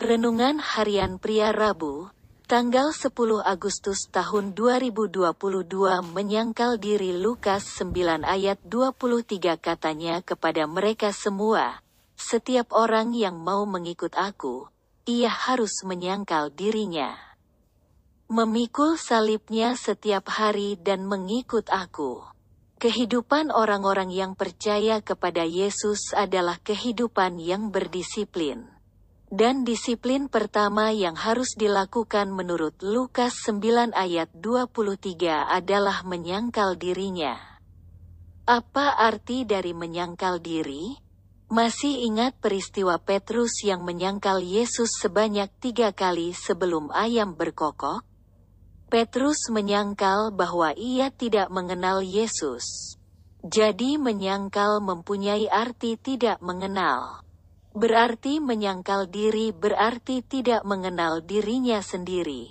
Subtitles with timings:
[0.00, 2.08] Renungan Harian Pria Rabu,
[2.48, 3.12] tanggal 10
[3.44, 5.28] Agustus tahun 2022
[6.16, 11.84] menyangkal diri Lukas 9 ayat 23 katanya kepada mereka semua,
[12.16, 14.72] setiap orang yang mau mengikut aku,
[15.04, 17.20] ia harus menyangkal dirinya.
[18.32, 22.24] Memikul salibnya setiap hari dan mengikut aku.
[22.80, 28.79] Kehidupan orang-orang yang percaya kepada Yesus adalah kehidupan yang berdisiplin.
[29.30, 37.38] Dan disiplin pertama yang harus dilakukan menurut Lukas 9 ayat 23 adalah menyangkal dirinya.
[38.50, 40.98] Apa arti dari menyangkal diri?
[41.46, 48.02] Masih ingat peristiwa Petrus yang menyangkal Yesus sebanyak tiga kali sebelum ayam berkokok?
[48.90, 52.98] Petrus menyangkal bahwa ia tidak mengenal Yesus.
[53.46, 57.22] Jadi menyangkal mempunyai arti tidak mengenal.
[57.70, 62.50] Berarti menyangkal diri berarti tidak mengenal dirinya sendiri.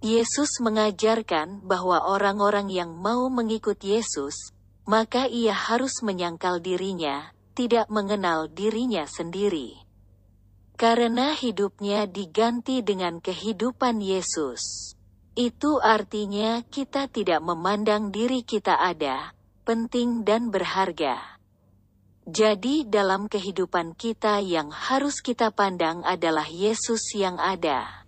[0.00, 4.54] Yesus mengajarkan bahwa orang-orang yang mau mengikut Yesus,
[4.86, 9.76] maka ia harus menyangkal dirinya, tidak mengenal dirinya sendiri.
[10.78, 14.94] Karena hidupnya diganti dengan kehidupan Yesus.
[15.36, 19.34] Itu artinya kita tidak memandang diri kita ada,
[19.68, 21.39] penting dan berharga.
[22.30, 28.06] Jadi dalam kehidupan kita yang harus kita pandang adalah Yesus yang ada.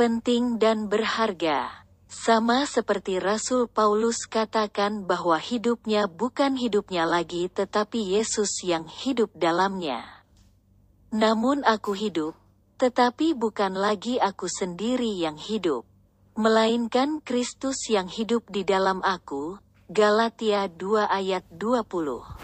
[0.00, 1.84] Penting dan berharga.
[2.08, 10.08] Sama seperti Rasul Paulus katakan bahwa hidupnya bukan hidupnya lagi tetapi Yesus yang hidup dalamnya.
[11.12, 12.32] Namun aku hidup,
[12.80, 15.84] tetapi bukan lagi aku sendiri yang hidup.
[16.32, 19.60] Melainkan Kristus yang hidup di dalam aku,
[19.92, 22.37] Galatia 2 ayat 20.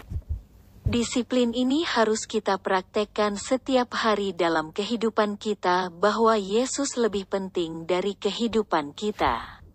[0.85, 8.13] Disiplin ini harus kita praktekkan setiap hari dalam kehidupan kita bahwa Yesus lebih penting dari
[8.13, 9.65] kehidupan kita.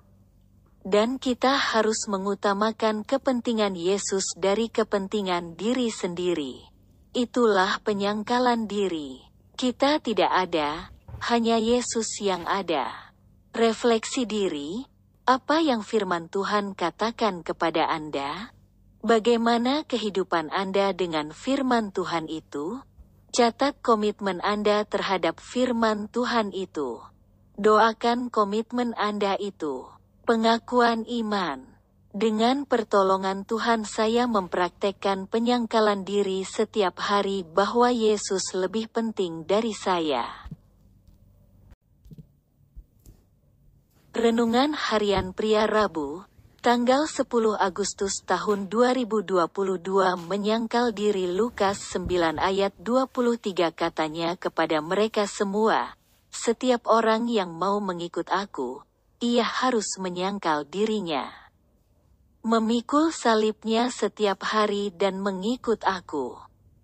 [0.87, 6.71] Dan kita harus mengutamakan kepentingan Yesus dari kepentingan diri sendiri.
[7.11, 9.19] Itulah penyangkalan diri.
[9.59, 10.95] Kita tidak ada,
[11.27, 13.11] hanya Yesus yang ada.
[13.51, 14.87] Refleksi diri,
[15.27, 18.55] apa yang firman Tuhan katakan kepada Anda?
[19.01, 22.85] Bagaimana kehidupan Anda dengan firman Tuhan itu?
[23.33, 27.01] Catat komitmen Anda terhadap firman Tuhan itu.
[27.57, 29.89] Doakan komitmen Anda itu.
[30.29, 31.65] Pengakuan iman.
[32.13, 40.29] Dengan pertolongan Tuhan saya mempraktekkan penyangkalan diri setiap hari bahwa Yesus lebih penting dari saya.
[44.13, 46.27] Renungan Harian Pria Rabu,
[46.61, 49.33] Tanggal 10 Agustus tahun 2022
[50.29, 55.97] menyangkal diri Lukas 9 ayat 23 katanya kepada mereka semua,
[56.29, 58.85] setiap orang yang mau mengikut aku,
[59.25, 61.33] ia harus menyangkal dirinya.
[62.45, 66.37] Memikul salibnya setiap hari dan mengikut aku.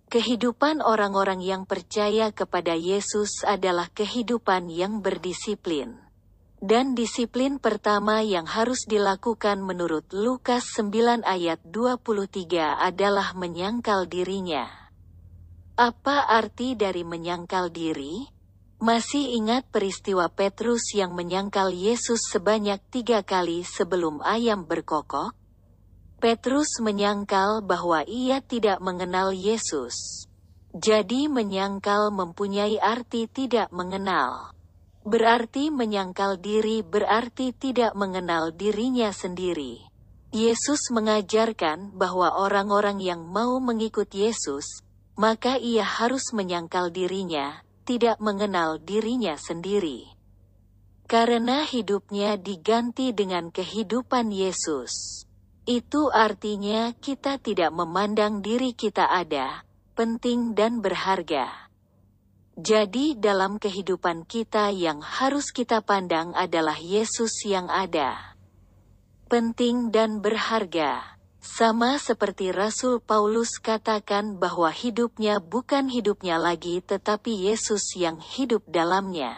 [0.08, 6.06] Kehidupan orang-orang yang percaya kepada Yesus adalah kehidupan yang berdisiplin.
[6.56, 14.65] Dan disiplin pertama yang harus dilakukan menurut Lukas 9 ayat 23 adalah menyangkal dirinya.
[15.77, 18.25] Apa arti dari menyangkal diri?
[18.81, 25.37] Masih ingat peristiwa Petrus yang menyangkal Yesus sebanyak tiga kali sebelum ayam berkokok?
[26.17, 30.25] Petrus menyangkal bahwa ia tidak mengenal Yesus.
[30.73, 34.56] Jadi menyangkal mempunyai arti tidak mengenal.
[35.06, 39.87] Berarti menyangkal diri berarti tidak mengenal dirinya sendiri.
[40.34, 44.83] Yesus mengajarkan bahwa orang-orang yang mau mengikut Yesus,
[45.15, 50.11] maka ia harus menyangkal dirinya, tidak mengenal dirinya sendiri.
[51.06, 55.23] Karena hidupnya diganti dengan kehidupan Yesus.
[55.71, 59.62] Itu artinya kita tidak memandang diri kita ada,
[59.94, 61.66] penting dan berharga.
[62.56, 68.32] Jadi dalam kehidupan kita yang harus kita pandang adalah Yesus yang ada.
[69.29, 71.20] Penting dan berharga.
[71.37, 79.37] Sama seperti Rasul Paulus katakan bahwa hidupnya bukan hidupnya lagi tetapi Yesus yang hidup dalamnya.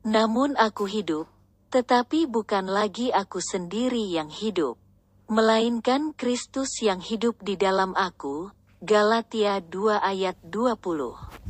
[0.00, 1.28] Namun aku hidup,
[1.68, 4.80] tetapi bukan lagi aku sendiri yang hidup.
[5.28, 8.48] Melainkan Kristus yang hidup di dalam aku,
[8.80, 11.45] Galatia 2 ayat 20.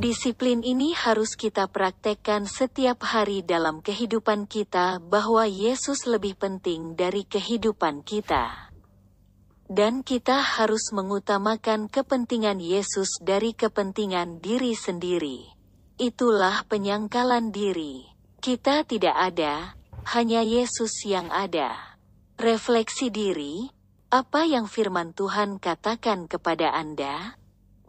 [0.00, 7.28] Disiplin ini harus kita praktekkan setiap hari dalam kehidupan kita bahwa Yesus lebih penting dari
[7.28, 8.72] kehidupan kita.
[9.68, 15.52] Dan kita harus mengutamakan kepentingan Yesus dari kepentingan diri sendiri.
[16.00, 18.08] Itulah penyangkalan diri.
[18.40, 19.76] Kita tidak ada,
[20.16, 21.76] hanya Yesus yang ada.
[22.40, 23.68] Refleksi diri,
[24.08, 27.39] apa yang firman Tuhan katakan kepada Anda?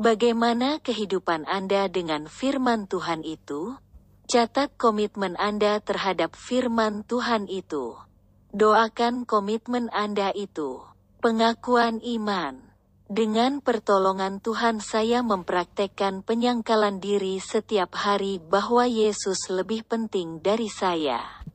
[0.01, 3.77] Bagaimana kehidupan Anda dengan firman Tuhan itu?
[4.25, 8.01] Catat komitmen Anda terhadap firman Tuhan itu.
[8.49, 10.81] Doakan komitmen Anda itu.
[11.21, 12.65] Pengakuan iman.
[13.13, 21.45] Dengan pertolongan Tuhan saya mempraktekkan penyangkalan diri setiap hari bahwa Yesus lebih penting dari saya.